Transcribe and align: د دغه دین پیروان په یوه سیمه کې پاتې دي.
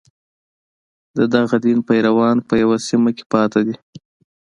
د 1.17 1.19
دغه 1.33 1.55
دین 1.65 1.79
پیروان 1.89 2.37
په 2.47 2.53
یوه 2.63 2.77
سیمه 2.87 3.11
کې 3.17 3.23
پاتې 3.33 3.61
دي. 3.67 3.75